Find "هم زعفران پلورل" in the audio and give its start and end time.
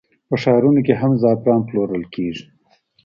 1.01-2.03